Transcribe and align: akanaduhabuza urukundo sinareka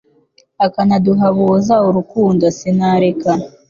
akanaduhabuza 0.65 1.75
urukundo 1.87 2.45
sinareka 2.57 3.31